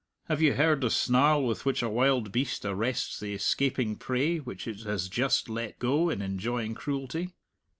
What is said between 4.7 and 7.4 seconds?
has just let go in enjoying cruelty?